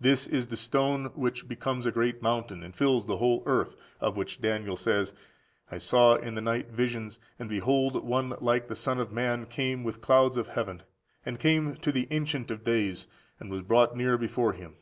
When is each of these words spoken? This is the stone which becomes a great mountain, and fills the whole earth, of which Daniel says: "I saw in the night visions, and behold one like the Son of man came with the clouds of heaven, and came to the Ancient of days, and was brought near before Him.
This 0.00 0.26
is 0.26 0.48
the 0.48 0.56
stone 0.56 1.12
which 1.14 1.46
becomes 1.46 1.86
a 1.86 1.92
great 1.92 2.20
mountain, 2.20 2.64
and 2.64 2.74
fills 2.74 3.06
the 3.06 3.18
whole 3.18 3.44
earth, 3.46 3.76
of 4.00 4.16
which 4.16 4.40
Daniel 4.40 4.74
says: 4.76 5.14
"I 5.70 5.78
saw 5.78 6.16
in 6.16 6.34
the 6.34 6.40
night 6.40 6.72
visions, 6.72 7.20
and 7.38 7.48
behold 7.48 8.02
one 8.04 8.34
like 8.40 8.66
the 8.66 8.74
Son 8.74 8.98
of 8.98 9.12
man 9.12 9.46
came 9.46 9.84
with 9.84 9.94
the 9.94 10.00
clouds 10.00 10.36
of 10.36 10.48
heaven, 10.48 10.82
and 11.24 11.38
came 11.38 11.76
to 11.76 11.92
the 11.92 12.08
Ancient 12.10 12.50
of 12.50 12.64
days, 12.64 13.06
and 13.38 13.48
was 13.48 13.62
brought 13.62 13.96
near 13.96 14.18
before 14.18 14.54
Him. 14.54 14.74